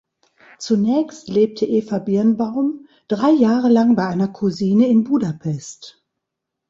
[0.57, 6.01] Zunächst lebte Eva Birnbaum drei Jahre lang bei einer Cousine in Budapest.